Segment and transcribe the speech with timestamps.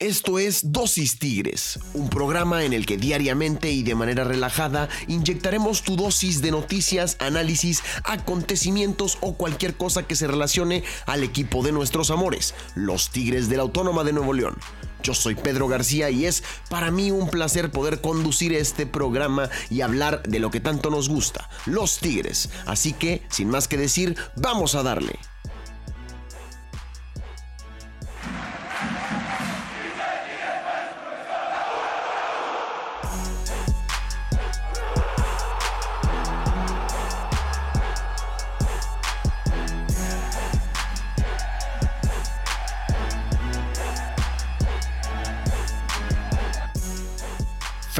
[0.00, 5.82] Esto es Dosis Tigres, un programa en el que diariamente y de manera relajada inyectaremos
[5.82, 11.72] tu dosis de noticias, análisis, acontecimientos o cualquier cosa que se relacione al equipo de
[11.72, 14.56] nuestros amores, los Tigres de la Autónoma de Nuevo León.
[15.02, 19.82] Yo soy Pedro García y es para mí un placer poder conducir este programa y
[19.82, 22.48] hablar de lo que tanto nos gusta, los Tigres.
[22.64, 25.18] Así que, sin más que decir, vamos a darle.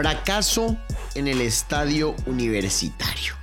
[0.01, 0.79] Fracaso
[1.15, 3.35] en el estadio universitario.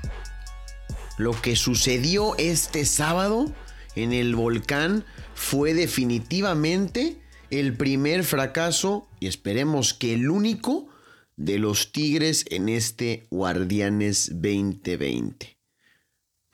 [1.19, 3.53] Lo que sucedió este sábado
[3.93, 10.89] en el volcán fue definitivamente el primer fracaso, y esperemos que el único,
[11.35, 15.59] de los Tigres en este Guardianes 2020.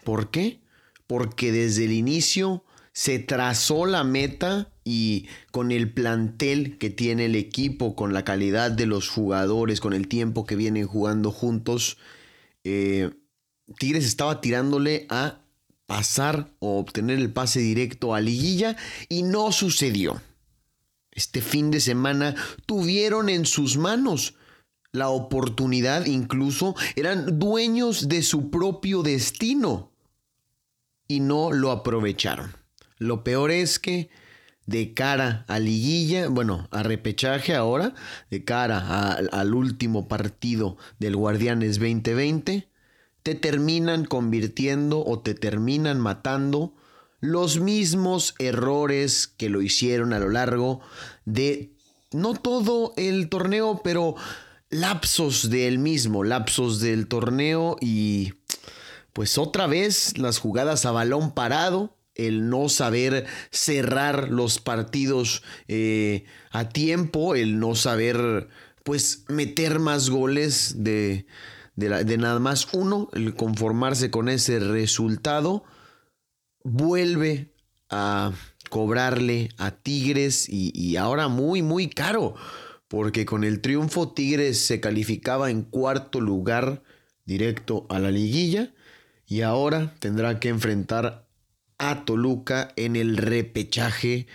[0.03, 0.59] ¿Por qué?
[1.08, 7.36] Porque desde el inicio se trazó la meta y con el plantel que tiene el
[7.36, 11.98] equipo, con la calidad de los jugadores, con el tiempo que vienen jugando juntos,
[12.64, 13.11] eh,
[13.80, 15.39] Tigres estaba tirándole a
[15.86, 18.76] pasar o obtener el pase directo a liguilla
[19.09, 20.22] y no sucedió.
[21.11, 24.36] Este fin de semana tuvieron en sus manos
[24.92, 29.92] la oportunidad, incluso eran dueños de su propio destino
[31.08, 32.56] y no lo aprovecharon.
[32.98, 34.09] Lo peor es que
[34.66, 37.94] de cara a liguilla, bueno, a repechaje ahora,
[38.30, 42.70] de cara al último partido del Guardianes 2020,
[43.23, 46.75] te terminan convirtiendo o te terminan matando
[47.20, 50.81] los mismos errores que lo hicieron a lo largo
[51.25, 51.73] de
[52.11, 54.16] no todo el torneo, pero
[54.70, 58.33] lapsos del mismo, lapsos del torneo y
[59.14, 66.25] pues otra vez las jugadas a balón parado, el no saber cerrar los partidos eh,
[66.51, 68.49] a tiempo, el no saber
[68.83, 71.25] pues meter más goles de,
[71.75, 75.63] de, nada más uno, el conformarse con ese resultado,
[76.63, 77.53] vuelve
[77.89, 78.33] a
[78.69, 82.35] cobrarle a Tigres y, y ahora muy, muy caro,
[82.87, 86.83] porque con el triunfo Tigres se calificaba en cuarto lugar
[87.25, 88.73] directo a la liguilla
[89.25, 91.23] y ahora tendrá que enfrentar
[91.78, 94.28] a Toluca en el repechaje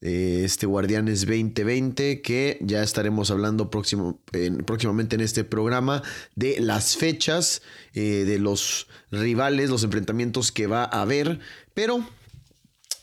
[0.00, 4.20] de este Guardianes 2020 que ya estaremos hablando próximo,
[4.66, 6.02] próximamente en este programa
[6.34, 7.62] de las fechas,
[7.94, 11.38] eh, de los rivales, los enfrentamientos que va a haber,
[11.72, 12.04] pero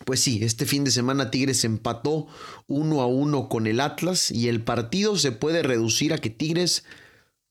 [0.05, 2.27] pues sí, este fin de semana Tigres empató
[2.67, 6.83] uno a uno con el Atlas y el partido se puede reducir a que Tigres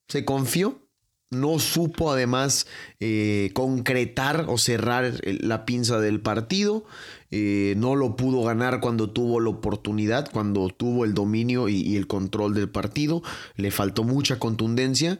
[0.07, 0.81] se confió,
[1.31, 2.65] no supo además
[2.99, 6.85] eh, concretar o cerrar la pinza del partido.
[7.31, 12.07] Eh, no lo pudo ganar cuando tuvo la oportunidad, cuando tuvo el dominio y, el
[12.07, 13.21] control del partido.
[13.55, 15.19] Le faltó mucha contundencia.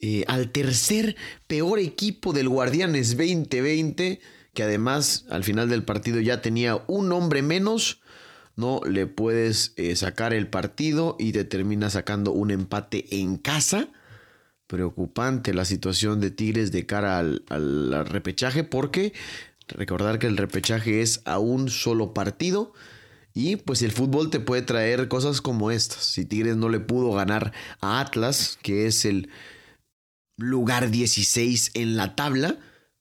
[0.00, 1.14] Eh, al tercer
[1.46, 4.20] peor equipo del Guardianes 2020,
[4.54, 8.00] que además al final del partido ya tenía un hombre menos,
[8.56, 13.90] no le puedes sacar el partido y te termina sacando un empate en casa
[14.70, 19.12] preocupante la situación de Tigres de cara al, repechaje porque
[19.66, 22.72] recordar que el repechaje es a un solo partido
[23.34, 26.04] y pues el fútbol te puede traer cosas como estas.
[26.04, 29.28] Si Tigres no le pudo ganar a Atlas, que es el
[30.36, 32.56] lugar 16 en la tabla,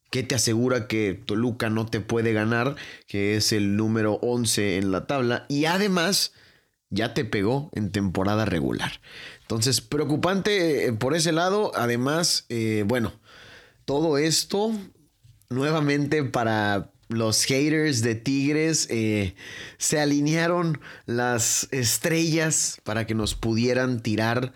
[0.09, 4.91] ¿qué te asegura que Toluca no te puede ganar, que es el número 11 en
[4.91, 5.45] la tabla?
[5.49, 6.33] Y además
[6.89, 8.91] ya te pegó en temporada regular.
[9.49, 11.71] Entonces, preocupante eh, por ese lado.
[11.73, 13.13] Además, eh, bueno,
[13.83, 14.71] todo esto
[15.49, 19.33] nuevamente para los haters de Tigres eh,
[19.79, 24.53] se alinearon las estrellas para que nos pudieran tirar.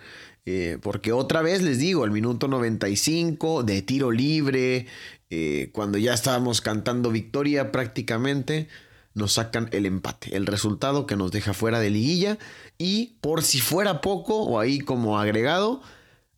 [0.82, 4.86] porque otra vez les digo, el minuto 95 de tiro libre,
[5.72, 8.68] cuando ya estábamos cantando victoria prácticamente,
[9.14, 12.38] nos sacan el empate, el resultado que nos deja fuera de liguilla
[12.78, 15.82] y por si fuera poco o ahí como agregado,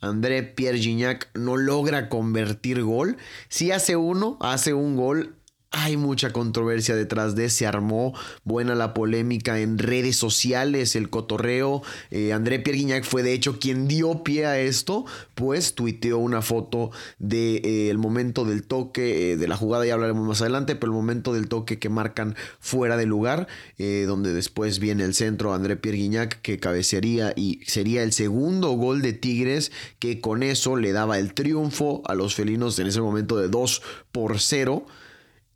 [0.02, 3.18] André Pierre Gignac no logra convertir gol.
[3.50, 5.36] Si hace uno, hace un gol
[5.78, 8.14] hay mucha controversia detrás de, se armó
[8.46, 11.84] buena la polémica en redes sociales, el cotorreo.
[12.12, 15.06] Eh, André Pierre Guignac fue de hecho quien dio pie a esto,
[15.36, 19.96] pues tuiteó una foto del de, eh, momento del toque, eh, de la jugada ya
[19.96, 23.48] hablaremos más adelante, pero el momento del toque que marcan fuera de lugar,
[23.78, 29.02] donde después viene el centro André Pierre Guignac que cabecearía y sería el segundo gol
[29.02, 33.38] de Tigres que con eso le daba el triunfo a los felinos en ese momento
[33.38, 33.82] de 2
[34.12, 34.86] por 0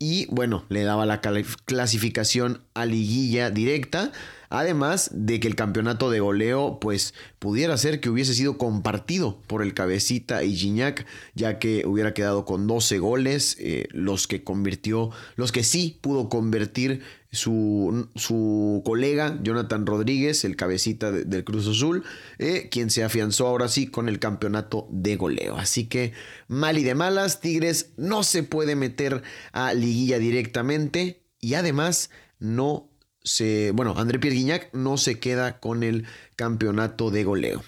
[0.02, 4.12] y bueno, le daba la clasificación a liguilla directa.
[4.48, 9.62] Además de que el campeonato de goleo pues pudiera ser que hubiese sido compartido por
[9.62, 15.10] el cabecita y Gignac, ya que hubiera quedado con 12 goles, eh, los que convirtió,
[15.36, 22.04] los que sí pudo convertir su, su colega Jonathan Rodríguez, el cabecita del Cruz Azul,
[22.38, 25.56] eh, quien se afianzó ahora sí con el campeonato de goleo.
[25.56, 26.12] Así que
[26.48, 29.22] mal y de malas, Tigres no se puede meter
[29.52, 32.90] a liguilla directamente y además no
[33.22, 36.06] se, bueno, André Pierre Guignac no se queda con el
[36.36, 37.62] campeonato de goleo.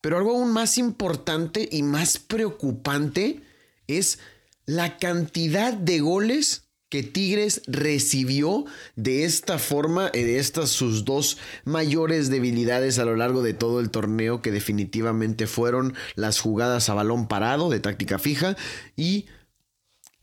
[0.00, 3.42] Pero algo aún más importante y más preocupante
[3.86, 4.18] es
[4.64, 8.64] la cantidad de goles que Tigres recibió
[8.96, 13.80] de esta forma, eh, de estas sus dos mayores debilidades a lo largo de todo
[13.80, 18.56] el torneo, que definitivamente fueron las jugadas a balón parado de táctica fija
[18.96, 19.26] y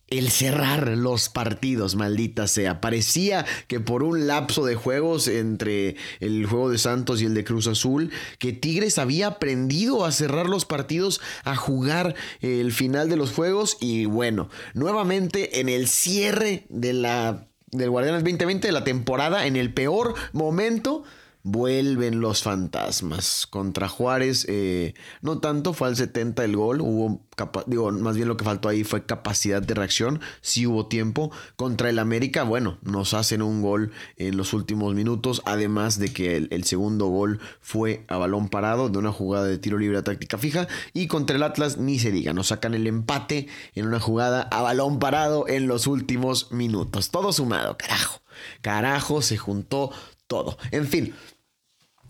[0.10, 2.82] el cerrar los partidos, maldita sea.
[2.82, 7.44] Parecía que por un lapso de juegos entre el juego de Santos y el de
[7.44, 13.18] Cruz Azul, que Tigres había aprendido a cerrar los partidos, a jugar el final de
[13.18, 18.84] los juegos y bueno, nuevamente en el cierre de la del Guardianes 2020 de la
[18.84, 21.04] temporada en el peor momento
[21.48, 23.46] Vuelven los fantasmas.
[23.46, 26.82] Contra Juárez, eh, no tanto, fue al 70 el gol.
[26.82, 27.22] Hubo,
[27.68, 30.22] digo, más bien lo que faltó ahí fue capacidad de reacción.
[30.42, 31.32] Sí hubo tiempo.
[31.56, 35.44] Contra el América, bueno, nos hacen un gol en los últimos minutos.
[35.46, 39.78] Además de que el, segundo gol fue a balón parado de una jugada de tiro
[39.78, 40.68] libre a táctica fija.
[40.94, 44.64] Y contra el Atlas, ni se diga, nos sacan el empate en una jugada a
[44.64, 47.12] balón parado en los últimos minutos.
[47.12, 48.24] Todo sumado, carajo.
[48.64, 49.92] Carajo, se juntó
[50.28, 50.58] todo.
[50.72, 51.14] En fin,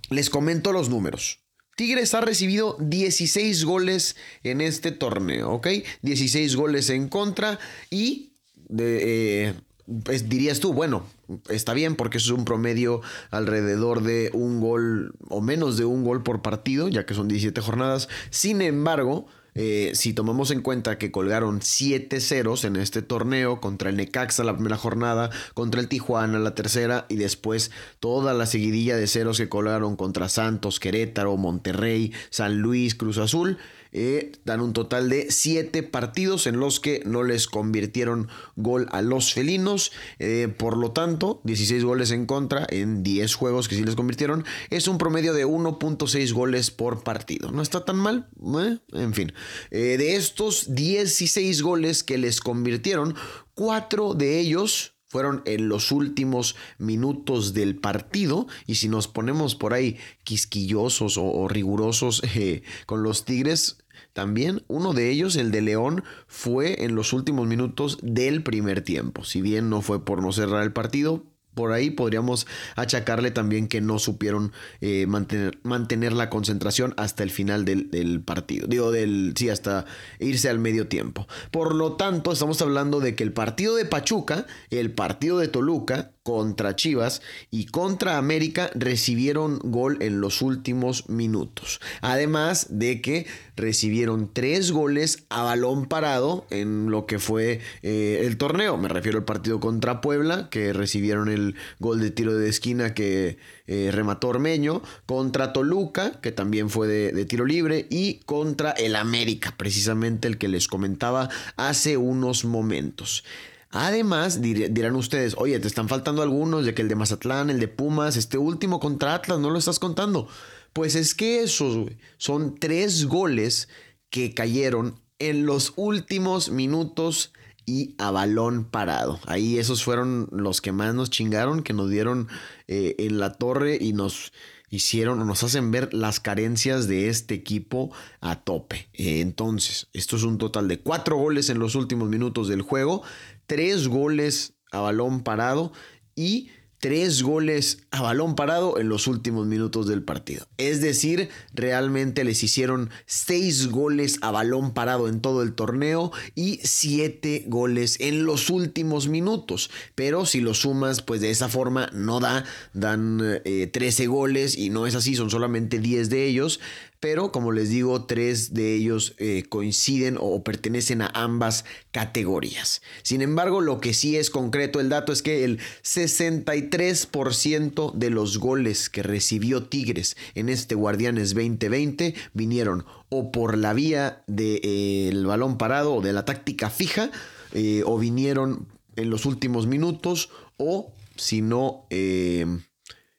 [0.09, 1.39] les comento los números.
[1.75, 5.67] Tigres ha recibido 16 goles en este torneo, ¿ok?
[6.03, 7.59] 16 goles en contra
[7.89, 8.31] y
[8.77, 9.53] eh,
[9.85, 11.05] dirías tú, bueno,
[11.49, 16.05] está bien porque eso es un promedio alrededor de un gol o menos de un
[16.05, 18.07] gol por partido, ya que son 17 jornadas.
[18.29, 23.89] Sin embargo, eh, si tomamos en cuenta que colgaron 7 ceros en este torneo contra
[23.89, 27.71] el Necaxa la primera jornada, contra el Tijuana la tercera y después
[28.01, 33.57] toda la seguidilla de ceros que colgaron contra Santos, Querétaro, Monterrey, San Luis, Cruz Azul,
[33.97, 38.27] eh, dan un total de 7 partidos en los que no les convirtieron
[38.57, 39.93] gol a los felinos.
[40.19, 44.43] Eh, por lo tanto, 16 goles en contra en 10 juegos que sí les convirtieron.
[44.69, 47.53] Es un promedio de 1.6 goles por partido.
[47.53, 48.27] No está tan mal.
[48.59, 48.79] ¿eh?
[48.91, 49.31] En fin,
[49.71, 53.15] de estos 16 goles que les convirtieron,
[53.53, 59.73] 4 de ellos fueron en los últimos minutos del partido y si nos ponemos por
[59.73, 62.21] ahí quisquillosos o, rigurosos
[62.85, 63.77] con los Tigres,
[64.15, 69.25] también uno de ellos, el de León, fue en los últimos minutos del primer tiempo.
[69.25, 72.47] Si bien no fue por no cerrar el partido, por ahí podríamos
[72.77, 78.67] achacarle también que no supieron eh, mantener, la concentración hasta el final del, del, partido.
[78.67, 79.85] Digo, del, sí, hasta
[80.19, 81.27] irse al medio tiempo.
[81.51, 86.14] Por lo tanto, estamos hablando de que el partido de Pachuca, el partido de Toluca
[86.25, 91.79] contra Chivas y contra América recibieron gol en los últimos minutos.
[92.01, 98.37] Además de que recibieron tres goles a balón parado en lo que fue eh, el
[98.37, 98.75] torneo.
[98.75, 103.37] Me refiero al partido contra Puebla, que recibieron el gol de tiro de esquina que
[103.67, 104.81] eh, remató Ormeño.
[105.05, 107.85] Contra Toluca, que también fue de, de tiro libre.
[107.91, 113.23] Y contra el América, precisamente el que les comentaba hace unos momentos.
[113.71, 117.67] Además, dirán ustedes, oye, te están faltando algunos, de que el de Mazatlán, el de
[117.67, 120.27] Pumas, este último contra Atlas, no lo estás contando.
[120.73, 123.67] Pues es que esos son tres goles
[124.09, 127.33] que cayeron en los últimos minutos
[127.65, 129.19] y a balón parado.
[129.25, 132.27] Ahí esos fueron los que más nos chingaron, que nos dieron
[132.67, 134.31] eh, en la torre y nos
[134.69, 137.91] hicieron o nos hacen ver las carencias de este equipo
[138.21, 138.89] a tope.
[138.93, 143.03] Eh, entonces, esto es un total de cuatro goles en los últimos minutos del juego
[143.47, 145.71] tres goles a balón parado
[146.15, 146.49] y
[146.85, 150.45] tres goles a balón parado en los últimos minutos del partido.
[150.59, 156.59] Es decir, realmente les hicieron seis goles a balón parado en todo el torneo y
[156.61, 159.71] siete goles en los últimos minutos.
[159.95, 164.69] Pero si lo sumas, pues de esa forma no da, dan 13 eh, goles y
[164.69, 166.59] no es así, son solamente 10 de ellos
[167.05, 172.81] pero como les digo, tres de ellos eh, coinciden o pertenecen a ambas categorías.
[173.03, 178.39] Sin embargo, lo que sí es concreto el dato es que el 63% de los
[178.39, 185.23] goles que recibió Tigres en este Guardianes 2020 vinieron o por la vía del eh,
[185.27, 187.11] balón parado o de la táctica fija,
[187.53, 191.85] eh, o vinieron en los últimos minutos, o si no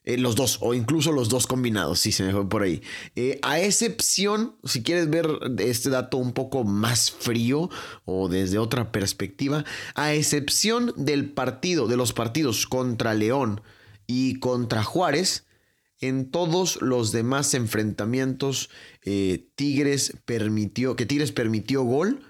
[0.06, 2.80] eh, los dos, o incluso los dos combinados, si se me fue por ahí.
[3.16, 7.68] Eh, a excepción, si quieres ver este dato un poco más frío
[8.04, 9.64] o desde otra perspectiva,
[9.96, 13.62] a excepción del partido, de los partidos contra León
[14.06, 15.44] y contra Juárez,
[16.00, 18.70] en todos los demás enfrentamientos,
[19.02, 22.20] eh, Tigres permitió, que Tigres permitió gol,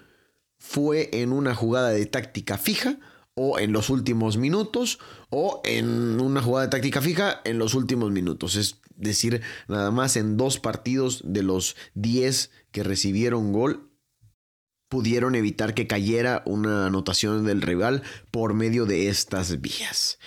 [0.57, 2.97] fue en una jugada de táctica fija
[3.37, 8.11] o en los últimos minutos o en una jugada de táctica fija en los últimos
[8.11, 8.55] minutos.
[8.55, 13.91] Es decir, nada más en dos partidos de los 10 que recibieron gol
[14.89, 18.01] pudieron evitar que cayera una anotación del rival
[18.31, 20.17] por medio de estas vías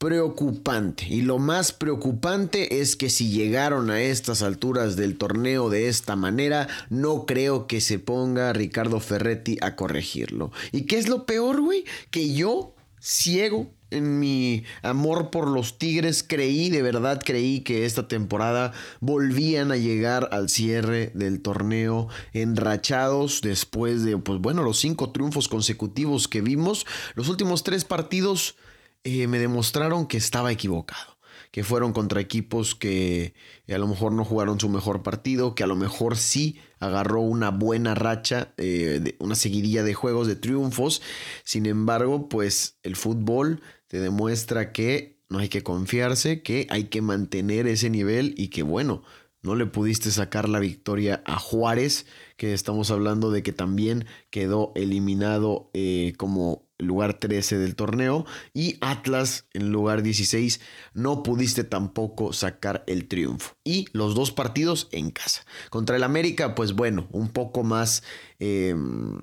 [0.00, 1.06] preocupante.
[1.10, 6.16] Y lo más preocupante es que si llegaron a estas alturas del torneo de esta
[6.16, 10.52] manera, no creo que se ponga Ricardo Ferretti a corregirlo.
[10.72, 11.84] ¿Y qué es lo peor, güey?
[12.10, 18.08] Que yo, ciego en mi amor por los Tigres, creí, de verdad creí que esta
[18.08, 25.10] temporada volvían a llegar al cierre del torneo enrachados después de, pues bueno, los cinco
[25.10, 26.86] triunfos consecutivos que vimos.
[27.16, 28.56] Los últimos tres partidos
[29.04, 31.18] eh, me demostraron que estaba equivocado,
[31.50, 33.34] que fueron contra equipos que
[33.68, 37.50] a lo mejor no jugaron su mejor partido, que a lo mejor sí agarró una
[37.50, 41.02] buena racha, eh, una seguidilla de juegos, de triunfos.
[41.44, 47.02] Sin embargo, pues el fútbol te demuestra que no hay que confiarse, que hay que
[47.02, 49.02] mantener ese nivel y que bueno,
[49.42, 52.06] no le pudiste sacar la victoria a Juárez,
[52.40, 58.78] que estamos hablando de que también quedó eliminado eh, como lugar 13 del torneo y
[58.80, 60.58] Atlas en lugar 16
[60.94, 63.56] no pudiste tampoco sacar el triunfo.
[63.62, 65.44] Y los dos partidos en casa.
[65.68, 68.02] Contra el América pues bueno un poco más
[68.38, 69.20] em,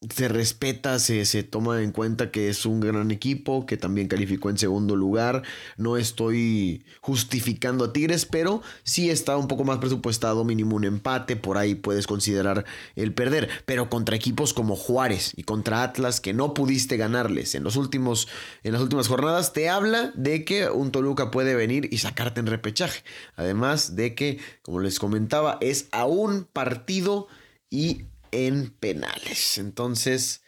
[0.00, 4.48] se respeta, se, se, toma en cuenta que es un gran equipo, que también calificó
[4.48, 5.42] en segundo lugar.
[5.76, 11.34] No estoy justificando a Tigres, pero sí está un poco más presupuestado, mínimo un empate,
[11.34, 12.64] por ahí puedes considerar
[12.94, 13.48] el perder.
[13.66, 18.28] Pero contra equipos como Juárez y contra Atlas, que no pudiste ganarles en, los últimos,
[18.62, 22.46] en las últimas jornadas, te habla de que un Toluca puede venir y sacarte en
[22.46, 23.02] repechaje.
[23.34, 27.26] Además de que, como les comentaba, es a un partido
[27.68, 29.58] y en penales.
[29.58, 30.42] Entonces,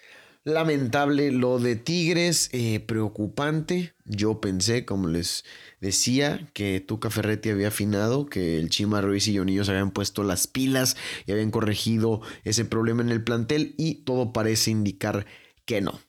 [0.45, 3.95] lamentable lo de Tigres, eh, preocupante.
[4.05, 5.45] Yo pensé, como les
[5.81, 10.47] decía, que Tuca Ferretti había afinado, que el Chima Ruiz y Jonillos habían puesto las
[10.47, 10.97] pilas
[11.27, 15.27] y habían corregido ese problema en el plantel y todo parece indicar
[15.65, 16.01] que no.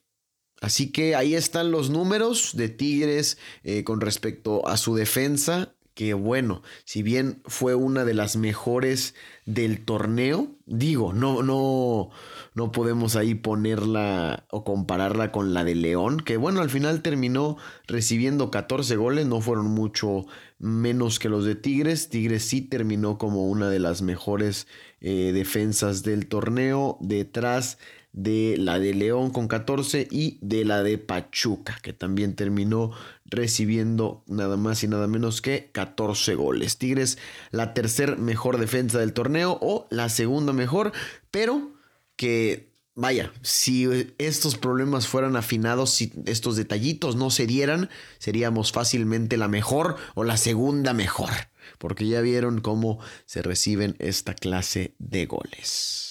[0.61, 6.13] Así que ahí están los números de Tigres eh, con respecto a su defensa que
[6.13, 9.13] bueno, si bien fue una de las mejores
[9.45, 12.09] del torneo, digo, no, no,
[12.53, 17.57] no podemos ahí ponerla o compararla con la de León, que bueno, al final terminó
[17.87, 20.25] recibiendo 14 goles, no fueron mucho
[20.59, 22.09] menos que los de Tigres.
[22.09, 24.67] Tigres sí terminó como una de las mejores
[25.01, 27.79] eh, defensas del torneo, detrás
[28.13, 32.91] de la de León con 14 y de la de Pachuca, que también terminó
[33.25, 36.77] recibiendo nada más y nada menos que 14 goles.
[36.77, 37.17] Tigres,
[37.51, 40.91] la tercer mejor defensa del torneo o la segunda mejor,
[41.31, 41.71] pero
[42.15, 47.89] que Vaya, si estos problemas fueran afinados, si estos detallitos no se dieran,
[48.19, 51.31] seríamos fácilmente la mejor o la segunda mejor,
[51.77, 56.10] porque ya vieron cómo se reciben esta clase de goles.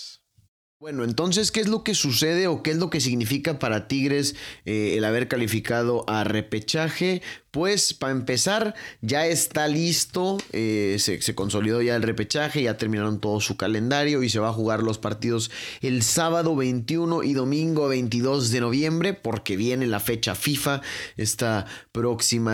[0.80, 4.34] Bueno, entonces, ¿qué es lo que sucede o qué es lo que significa para Tigres
[4.64, 7.20] eh, el haber calificado a repechaje?
[7.50, 13.40] Pues para empezar, ya está listo, eh, se, consolidó ya el repechaje, ya terminaron todo
[13.40, 18.52] su calendario y se va a jugar los partidos el sábado 21 y domingo 22
[18.52, 20.82] de noviembre, porque viene la fecha FIFA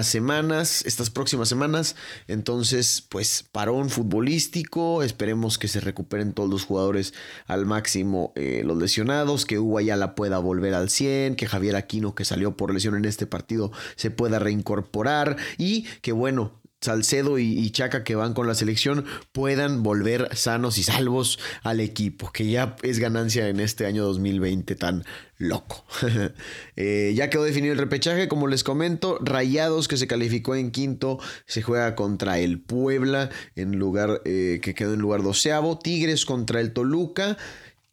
[0.06, 1.94] semanas, estas próximas semanas.
[2.26, 7.12] Entonces, pues parón futbolístico, esperemos que se recuperen todos los jugadores
[7.46, 12.14] al máximo, eh, los lesionados, que Hugo la pueda volver al 100, que Javier Aquino,
[12.14, 14.85] que salió por lesión en este partido, se pueda reincorporar
[15.58, 20.82] y que bueno, Salcedo y, Chaca que van con la selección puedan volver sanos y
[20.82, 25.04] salvos al equipo, que ya es ganancia en este año 2020 tan
[25.38, 25.84] loco.
[26.78, 31.18] Eh, ya quedó definido el repechaje, como les comento, Rayados que se calificó en quinto,
[31.46, 36.60] se juega contra el Puebla en lugar eh, que quedó en lugar doceavo, Tigres contra
[36.60, 37.38] el Toluca.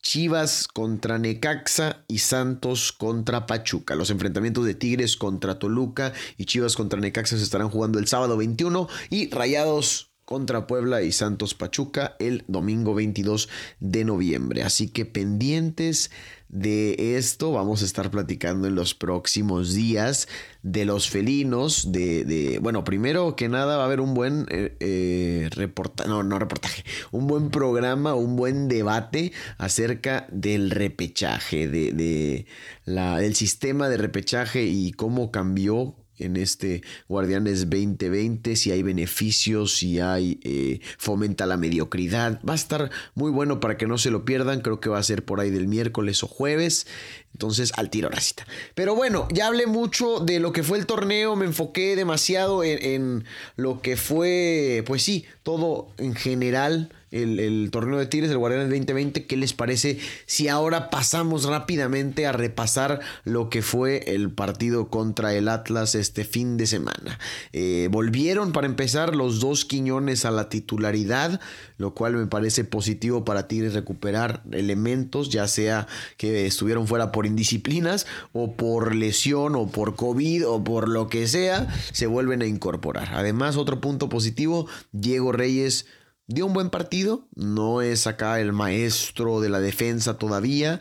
[0.03, 3.95] Chivas contra Necaxa y Santos contra Pachuca.
[3.95, 8.35] Los enfrentamientos de Tigres contra Toluca y Chivas contra Necaxa se estarán jugando el sábado
[8.35, 13.47] 21 y Rayados contra Puebla y Santos Pachuca el domingo 22
[13.79, 14.63] de noviembre.
[14.63, 16.11] Así que pendientes
[16.53, 20.27] de esto vamos a estar platicando en los próximos días
[20.61, 25.49] de los felinos, de, bueno, primero que nada va a haber un buen eh, eh,
[25.51, 32.45] reportaje, no, no reportaje, un buen programa, un buen debate acerca del repechaje, de, de
[32.85, 39.75] la, del sistema de repechaje y cómo cambió en este Guardianes 2020, si hay beneficios,
[39.75, 42.39] si hay eh, fomenta la mediocridad.
[42.47, 44.61] Va a estar muy bueno para que no se lo pierdan.
[44.61, 46.87] Creo que va a ser por ahí del miércoles o jueves.
[47.33, 48.45] Entonces, al tiro racita.
[48.75, 51.35] Pero bueno, ya hablé mucho de lo que fue el torneo.
[51.35, 53.25] Me enfoqué demasiado en, en
[53.55, 59.25] lo que fue, pues sí, todo en general el, torneo de Tigres, el Guardianes 2020.
[59.25, 65.33] ¿Qué les parece si ahora pasamos rápidamente a repasar lo que fue el partido contra
[65.33, 67.19] el Atlas este fin de semana?
[67.51, 71.39] Eh, volvieron para empezar los dos Quiñones a la titularidad,
[71.77, 77.25] lo cual me parece positivo para Tigres recuperar elementos, ya sea que estuvieron fuera por
[77.25, 82.45] indisciplinas o por lesión o por COVID o por lo que sea, se vuelven a
[82.45, 83.09] incorporar.
[83.13, 85.85] Además, otro punto positivo, Diego Reyes
[86.27, 90.79] dio un buen partido, no es acá el maestro de la defensa todavía,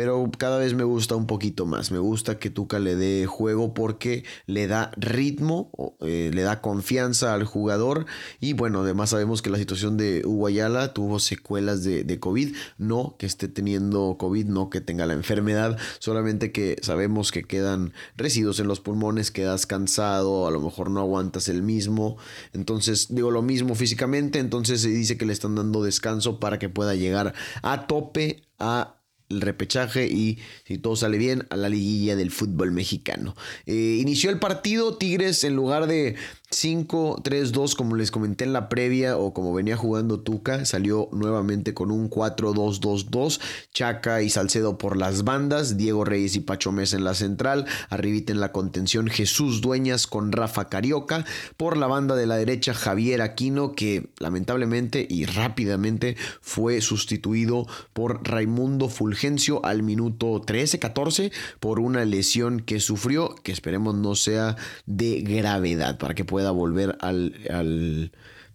[0.00, 1.92] pero cada vez me gusta un poquito más.
[1.92, 7.34] Me gusta que Tuca le dé juego porque le da ritmo, eh, le da confianza
[7.34, 8.06] al jugador.
[8.40, 12.56] Y bueno, además sabemos que la situación de Uguayala tuvo secuelas de, de, COVID.
[12.78, 17.92] No que esté teniendo COVID, no que tenga la enfermedad, solamente que sabemos que quedan
[18.16, 22.16] residuos en los pulmones, quedas cansado, a lo mejor no aguantas el mismo.
[22.54, 24.38] Entonces, digo lo mismo físicamente.
[24.38, 28.99] Entonces se dice que le están dando descanso para que pueda llegar a tope a
[29.30, 33.34] el repechaje y si todo sale bien a la liguilla del fútbol mexicano.
[33.66, 36.16] Eh, inició el partido, Tigres en lugar de
[36.52, 41.92] 5-3-2 como les comenté en la previa o como venía jugando Tuca, salió nuevamente con
[41.92, 43.40] un 4-2-2-2,
[43.72, 48.32] Chaca y Salcedo por las bandas, Diego Reyes y Pacho Mesa en la central, arribita
[48.32, 51.24] en la contención Jesús Dueñas con Rafa Carioca,
[51.56, 58.28] por la banda de la derecha Javier Aquino que lamentablemente y rápidamente fue sustituido por
[58.28, 65.20] Raimundo Fulgencio al minuto 13-14 por una lesión que sufrió, que esperemos no sea de
[65.20, 68.12] gravedad para que pueda pueda volver al, al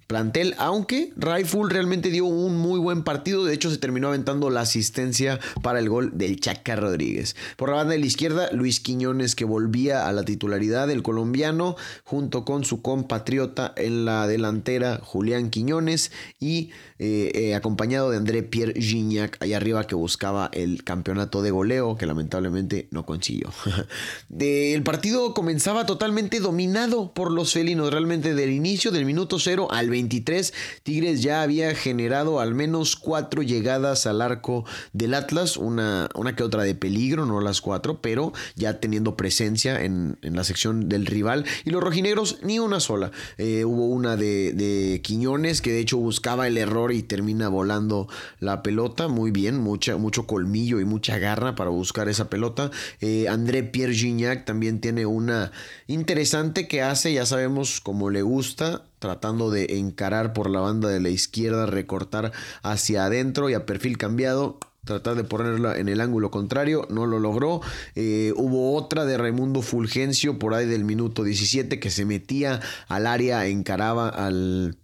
[0.08, 4.62] plantel, aunque Rifle realmente dio un muy buen partido, de hecho se terminó aventando la
[4.62, 7.36] asistencia para el gol del Chaca Rodríguez.
[7.58, 11.76] Por la banda de la izquierda, Luis Quiñones que volvía a la titularidad del colombiano
[12.04, 18.44] junto con su compatriota en la delantera Julián Quiñones y eh, eh, acompañado de André
[18.44, 23.52] Pierre Gignac allá arriba que buscaba el campeonato de goleo que lamentablemente no consiguió.
[24.40, 29.90] el partido comenzaba totalmente dominado por los felinos, realmente del inicio del minuto 0 al
[29.96, 30.54] 23,
[30.84, 36.44] Tigres ya había generado al menos cuatro llegadas al arco del Atlas, una, una que
[36.44, 41.46] otra de peligro, no las cuatro, pero ya teniendo presencia en, la sección del rival.
[41.64, 43.12] Y los rojinegros, ni una sola.
[43.38, 48.64] Eh, hubo una de, Quiñones que de hecho buscaba el error y termina volando la
[48.64, 49.08] pelota.
[49.08, 52.70] Muy bien, mucha, mucho colmillo y mucha garra para buscar esa pelota.
[53.00, 55.52] Eh, André Pierre Gignac también tiene una
[55.88, 61.00] interesante que hace, ya sabemos cómo le gusta tratando de encarar por la banda de
[61.00, 62.32] la izquierda, recortar
[62.64, 67.20] hacia adentro y a perfil cambiado tratar de ponerla en el ángulo contrario, no lo
[67.20, 67.62] logró.
[67.96, 73.08] Eh, hubo otra de Raimundo Fulgencio por ahí del minuto 17 que se metía al
[73.08, 74.78] área, encaraba al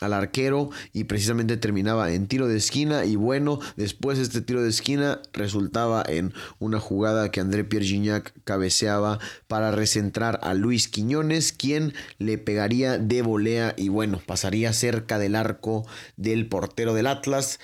[0.00, 4.70] al arquero y precisamente terminaba en tiro de esquina y bueno, después este tiro de
[4.70, 11.52] esquina resultaba en una jugada que André Pierre Gignac cabeceaba para recentrar a Luis Quiñones,
[11.52, 17.60] quien le pegaría de volea y bueno, pasaría cerca del arco del portero del Atlas.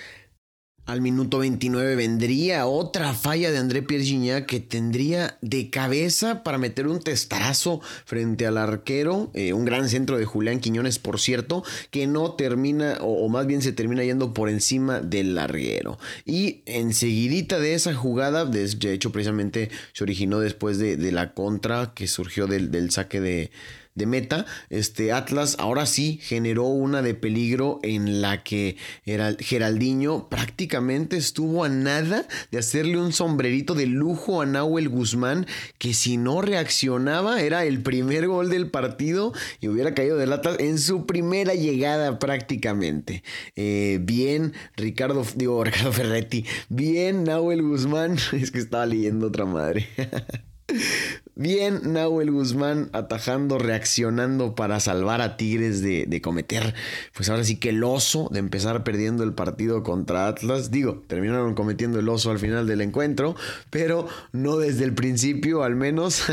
[0.90, 6.88] Al minuto 29 vendría otra falla de André Pierre que tendría de cabeza para meter
[6.88, 9.30] un testarazo frente al arquero.
[9.34, 13.62] Eh, un gran centro de Julián Quiñones, por cierto, que no termina, o, más bien
[13.62, 15.96] se termina yendo por encima del larguero.
[16.26, 22.08] Y enseguidita de esa jugada, de hecho precisamente se originó después de, la contra que
[22.08, 23.52] surgió del, saque de,
[23.94, 30.28] de meta, este Atlas ahora sí generó una de peligro en la que era Geraldiño
[30.28, 35.46] prácticamente estuvo a nada de hacerle un sombrerito de lujo a Nahuel Guzmán,
[35.78, 40.56] que si no reaccionaba era el primer gol del partido y hubiera caído del Atlas
[40.60, 43.22] en su primera llegada prácticamente.
[43.56, 49.88] Eh, bien, Ricardo, digo Ricardo Ferretti, bien Nahuel Guzmán, es que estaba leyendo otra madre.
[51.40, 56.74] Bien, Nahuel Guzmán atajando, reaccionando para salvar a Tigres de, cometer,
[57.14, 60.70] pues ahora sí que el oso de empezar perdiendo el partido contra Atlas.
[60.70, 63.36] Digo, terminaron cometiendo el oso al final del encuentro,
[63.70, 66.24] pero no desde el principio al menos.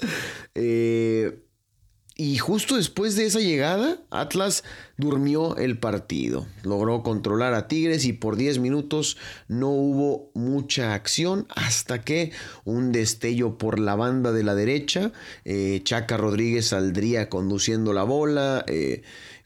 [0.54, 1.45] eh,
[2.18, 4.64] y justo después de esa llegada, Atlas
[4.96, 6.46] durmió el partido.
[6.62, 12.32] Logró controlar a Tigres y por 10 minutos no hubo mucha acción hasta que
[12.64, 15.12] un destello por la banda de la derecha.
[15.44, 18.64] Eh, Chaca Rodríguez saldría conduciendo la bola.
[18.66, 19.02] Eh,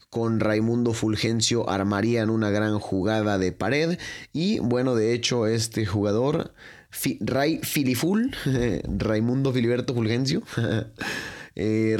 [0.09, 3.99] con Raimundo Fulgencio armarían una gran jugada de pared.
[4.31, 6.53] Y bueno, de hecho, este jugador,
[7.19, 8.33] Ray Filiful,
[8.97, 10.41] Raimundo Filiberto Fulgencio.
[11.61, 11.97] eh,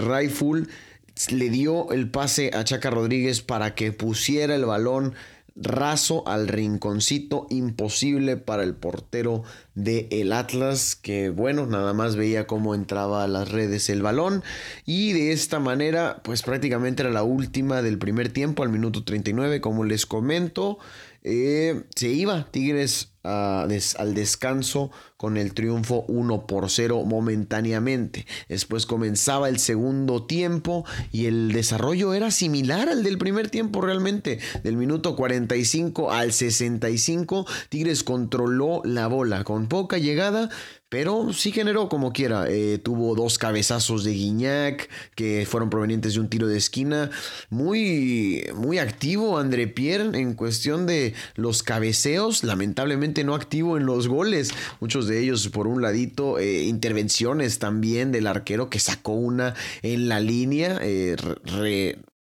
[1.30, 5.14] le dio el pase a Chaca Rodríguez para que pusiera el balón
[5.56, 9.44] raso al rinconcito imposible para el portero
[9.76, 14.44] de el Atlas que bueno nada más veía cómo entraba a las redes el balón.
[14.86, 19.62] Y de esta manera pues prácticamente era la última del primer tiempo al minuto 39
[19.62, 20.80] como les comento
[21.24, 24.90] eh, se iba Tigres al descanso
[25.22, 28.26] con el triunfo 1 por 0 momentáneamente.
[28.50, 34.40] Después comenzaba el segundo tiempo y el desarrollo era similar al del primer tiempo realmente.
[34.64, 40.50] Del minuto 45 al 65 Tigres controló la bola con poca llegada,
[40.92, 42.48] pero sí generó como quiera.
[42.50, 47.10] Eh, tuvo dos cabezazos de Guiñac que fueron provenientes de un tiro de esquina.
[47.50, 52.44] Muy, muy activo André Pierre en cuestión de los cabeceos.
[52.44, 54.52] Lamentablemente no activo en los goles.
[54.82, 56.40] Muchos de ellos por un ladito.
[56.40, 60.80] Eh, intervenciones también del arquero que sacó una en la línea.
[60.82, 61.16] Eh,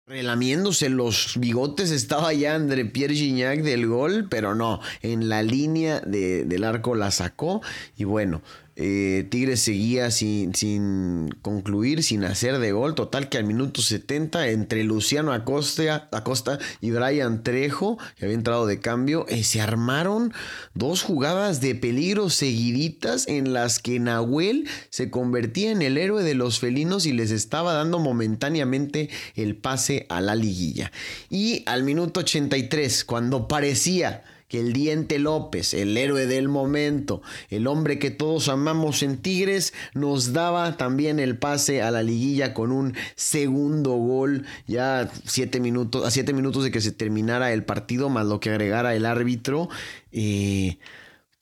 [0.07, 6.01] Relamiéndose los bigotes estaba ya André Pierre Gignac del gol, pero no, en la línea
[6.01, 7.63] del arco la sacó
[7.97, 8.43] y bueno,
[8.77, 12.95] eh, Tigres seguía sin, sin, concluir, sin hacer de gol.
[12.95, 18.67] Total que al minuto 70, entre Luciano Acosta, Acosta y Brian Trejo, que había entrado
[18.67, 20.33] de cambio, eh, se armaron
[20.75, 26.35] dos jugadas de peligro seguiditas en las que Nahuel se convertía en el héroe de
[26.35, 30.91] los felinos y les estaba dando momentáneamente el pase a la liguilla.
[31.31, 37.67] Y al minuto 83, cuando parecía que el Diente López, el héroe del momento, el
[37.67, 42.71] hombre que todos amamos en Tigres, nos daba también el pase a la liguilla con
[42.71, 48.11] un segundo gol, ya siete minutos, a siete minutos de que se terminara el partido,
[48.11, 49.69] más lo que agregara el árbitro.
[50.12, 50.79] Eh,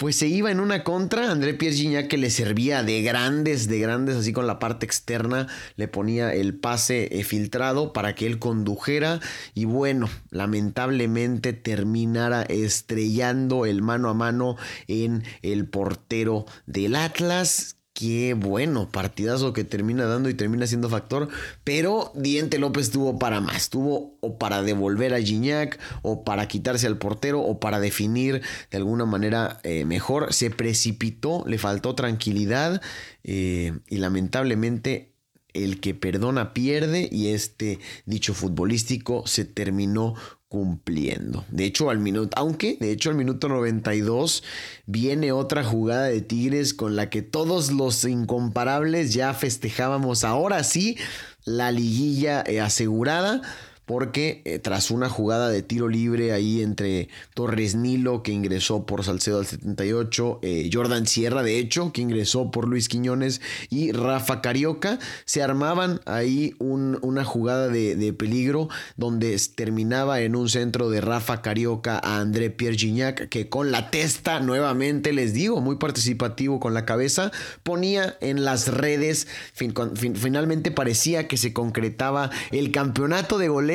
[0.02, 1.30] pues se iba en una contra.
[1.30, 5.46] André Pierre Gignac que le servía de grandes, de grandes, así con la parte externa,
[5.76, 9.20] le ponía el pase eh, filtrado para que él condujera.
[9.54, 14.56] Y bueno, lamentablemente terminara estrellando el mano a mano
[14.88, 21.28] en el portero del Atlas Qué bueno, partidazo que termina dando y termina siendo factor.
[21.62, 23.68] Pero Diente López tuvo para más.
[23.68, 28.78] Tuvo o para devolver a Gignac, o para quitarse al portero, o para definir de
[28.78, 30.32] alguna manera eh, mejor.
[30.32, 32.80] Se precipitó, le faltó tranquilidad.
[33.24, 35.12] Eh, y lamentablemente
[35.52, 37.10] el que perdona pierde.
[37.12, 40.14] Y este dicho futbolístico se terminó
[40.52, 41.46] cumpliendo.
[41.50, 44.44] De hecho, al minuto, aunque de hecho al minuto 92
[44.84, 50.98] viene otra jugada de Tigres con la que todos los incomparables ya festejábamos ahora sí
[51.46, 53.40] la liguilla eh, asegurada
[53.86, 59.04] porque eh, tras una jugada de tiro libre ahí entre Torres Nilo, que ingresó por
[59.04, 63.40] Salcedo al 78, eh, Jordan Sierra, de hecho, que ingresó por Luis Quiñones,
[63.70, 70.90] y Rafa Carioca, se armaban ahí una jugada de, peligro donde terminaba en un centro
[70.90, 75.76] de Rafa Carioca a André Pierre Gignac, que con la testa, nuevamente les digo, muy
[75.76, 83.38] participativo con la cabeza, ponía en las redes, finalmente parecía que se concretaba el campeonato
[83.38, 83.71] de goleo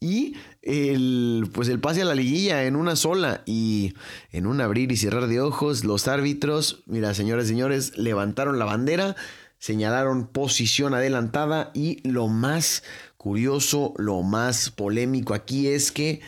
[0.00, 3.94] y el, pues el pase a la liguilla en una sola y
[4.32, 9.16] en un abrir y cerrar de ojos los árbitros, mira señores señores, levantaron la bandera,
[9.58, 12.82] señalaron posición adelantada y lo más
[13.16, 16.20] curioso, lo más polémico aquí es que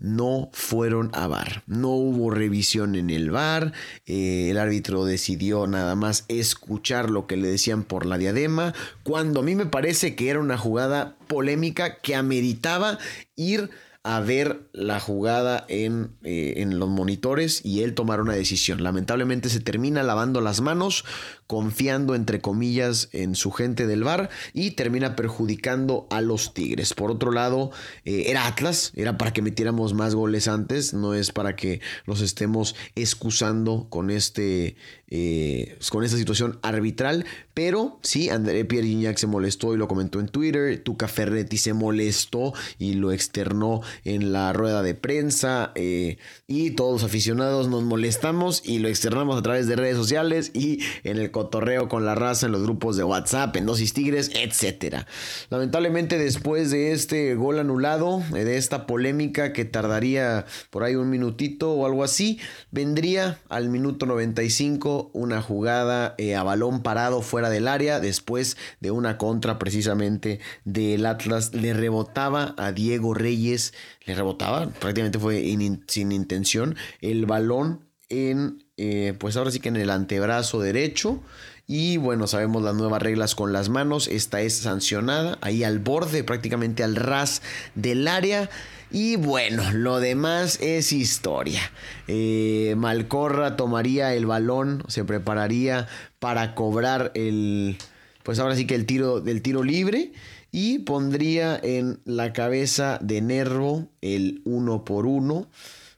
[0.00, 1.62] no fueron a bar.
[1.66, 3.72] No hubo revisión en el bar.
[4.06, 8.74] Eh, el árbitro decidió nada más escuchar lo que le decían por la diadema.
[9.02, 12.98] Cuando a mí me parece que era una jugada polémica que ameritaba
[13.36, 13.70] ir
[14.02, 18.82] a ver la jugada en, eh, en, los monitores y él tomar una decisión.
[18.82, 21.04] Lamentablemente se termina lavando las manos
[21.46, 26.94] confiando entre comillas en su gente del bar y termina perjudicando a los Tigres.
[26.94, 27.72] Por otro lado,
[28.04, 32.22] eh, era Atlas, era para que metiéramos más goles antes, no es para que los
[32.22, 34.76] estemos excusando con este
[35.08, 40.20] eh, con esta situación arbitral, pero sí, André Pierre Gignac se molestó y lo comentó
[40.20, 46.18] en Twitter, Tuca Ferretti se molestó y lo externó en la rueda de prensa eh,
[46.46, 50.80] y todos los aficionados nos molestamos y lo externamos a través de redes sociales y
[51.04, 55.04] en el cotorreo con la raza en los grupos de WhatsApp, en Dosis Tigres, etc.
[55.48, 61.10] Lamentablemente después de este gol anulado, eh, de esta polémica que tardaría por ahí un
[61.10, 62.38] minutito o algo así,
[62.70, 68.90] vendría al minuto 95 una jugada eh, a balón parado fuera del área, después de
[68.90, 73.72] una contra precisamente del Atlas, le rebotaba a Diego Reyes,
[74.04, 75.42] le rebotaba, prácticamente fue
[75.86, 81.20] sin intención, el balón en eh, pues ahora sí que en el antebrazo derecho.
[81.66, 84.08] Y bueno, sabemos las nuevas reglas con las manos.
[84.08, 87.42] Esta es sancionada ahí al borde, prácticamente al ras
[87.74, 88.48] del área.
[88.90, 91.60] Y bueno, lo demás es historia.
[92.08, 95.86] Eh, Malcorra tomaría el balón, se prepararía
[96.18, 97.76] para cobrar el,
[98.22, 100.12] pues ahora sí que el tiro del tiro libre
[100.52, 105.48] y pondría en la cabeza de Nervo el uno por uno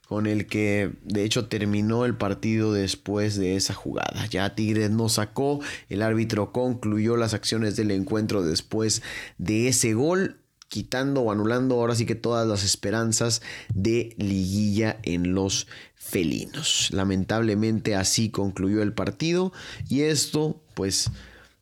[0.07, 4.27] con el que de hecho terminó el partido después de esa jugada.
[4.27, 9.01] Ya Tigres no sacó, el árbitro concluyó las acciones del encuentro después
[9.39, 10.37] de ese gol
[10.67, 13.41] quitando o anulando ahora sí que todas las esperanzas
[13.73, 16.89] de liguilla en los felinos.
[16.91, 19.53] Lamentablemente así concluyó el partido
[19.87, 21.11] y esto pues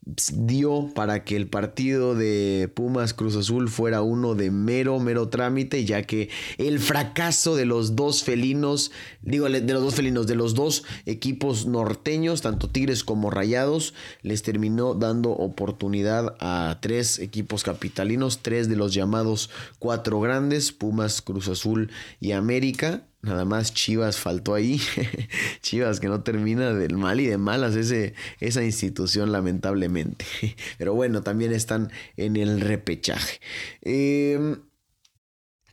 [0.03, 5.85] dio para que el partido de Pumas Cruz Azul fuera uno de mero, mero trámite,
[5.85, 10.55] ya que el fracaso de los dos felinos, digo, de los dos felinos, de los
[10.55, 18.39] dos equipos norteños, tanto Tigres como Rayados, les terminó dando oportunidad a tres equipos capitalinos,
[18.41, 24.55] tres de los llamados cuatro grandes, Pumas, Cruz Azul y América, Nada más Chivas faltó
[24.55, 24.81] ahí.
[25.61, 30.25] Chivas que no termina del mal y de malas ese, esa institución lamentablemente.
[30.77, 33.39] Pero bueno, también están en el repechaje.
[33.81, 34.61] Em,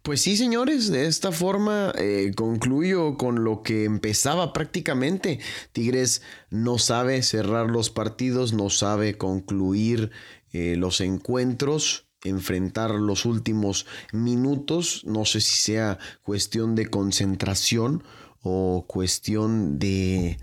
[0.03, 5.41] pues sí, señores, de esta forma eh, concluyo con lo que empezaba prácticamente.
[5.73, 10.11] Tigres no sabe cerrar los partidos, no sabe concluir
[10.53, 15.03] eh, los encuentros enfrentar los últimos minutos.
[15.05, 18.03] No sé si sea cuestión de concentración
[18.43, 20.39] o cuestión de...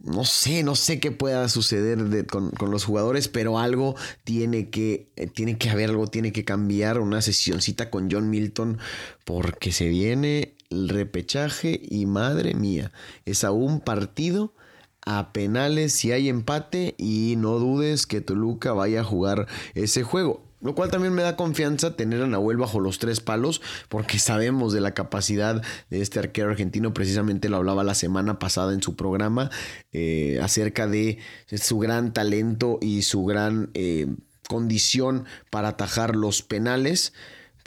[0.00, 5.26] No sé, no sé qué pueda suceder con, los jugadores, pero algo tiene que, eh,
[5.26, 8.78] tiene que haber, algo tiene que cambiar, una sesioncita con John Milton,
[9.24, 12.92] porque se viene el repechaje y madre mía,
[13.24, 14.54] es a un partido
[15.04, 20.47] a penales si hay empate y no dudes que Toluca vaya a jugar ese juego.
[20.60, 24.72] Lo cual también me da confianza tener a Nahuel bajo los tres palos, porque sabemos
[24.72, 26.92] de la capacidad de este arquero argentino.
[26.92, 29.50] Precisamente lo hablaba la semana pasada en su programa
[29.92, 34.08] eh, acerca de su gran talento y su gran eh,
[34.48, 37.12] condición para atajar los penales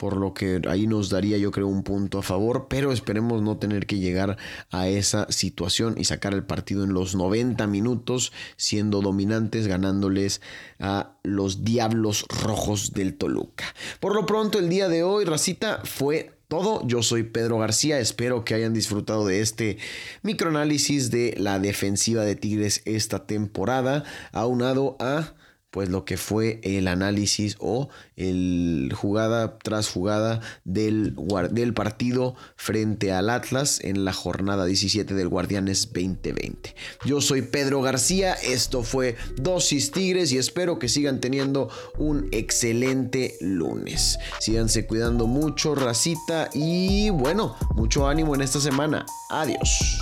[0.02, 3.58] por lo que ahí nos daría yo creo un punto a favor, pero esperemos no
[3.58, 4.36] tener que llegar
[4.72, 10.40] a esa situación y sacar el partido en los 90 minutos siendo dominantes, ganándoles
[10.80, 13.64] a los Diablos Rojos del Toluca.
[14.00, 16.84] Por lo pronto el día de hoy, Racita, fue todo.
[16.84, 19.78] Yo soy Pedro García, espero que hayan disfrutado de este
[20.22, 25.34] microanálisis de la defensiva de Tigres esta temporada, aunado a
[25.72, 31.16] pues lo que fue el análisis o el jugada tras jugada del,
[31.50, 36.74] del partido frente al Atlas en la jornada 17 del Guardianes 2020.
[37.06, 43.36] Yo soy Pedro García, esto fue Dosis Tigres y espero que sigan teniendo un excelente
[43.40, 44.18] lunes.
[44.40, 49.06] Síganse cuidando mucho, racita, y bueno, mucho ánimo en esta semana.
[49.30, 49.98] Adiós.